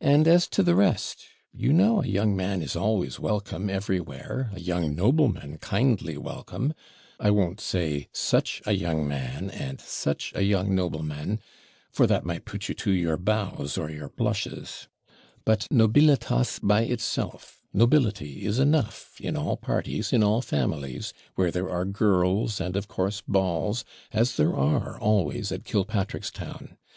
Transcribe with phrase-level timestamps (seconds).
[0.00, 4.52] And as to the rest, you know a young man is always welcome every where,
[4.54, 6.72] a young nobleman kindly welcome,
[7.18, 11.40] I won't say such a young man, and such a young nobleman,
[11.90, 14.86] for that might put you to pour bows or your blushes
[15.44, 21.68] but NOBILITAS by itself, nobility is enough in all parties, in all families, where there
[21.70, 26.76] are girls, and of course balls, as there are always at Killpatrickstown.